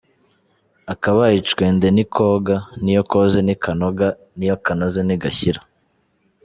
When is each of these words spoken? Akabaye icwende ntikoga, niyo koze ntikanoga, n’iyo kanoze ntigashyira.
Akabaye 0.93 1.35
icwende 1.41 1.87
ntikoga, 1.91 2.55
niyo 2.83 3.01
koze 3.09 3.39
ntikanoga, 3.45 4.07
n’iyo 4.37 4.55
kanoze 4.65 4.99
ntigashyira. 5.03 5.59